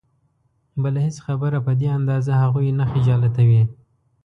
[0.81, 3.63] بله هېڅ خبره په دې اندازه هغوی نه خجالتوي.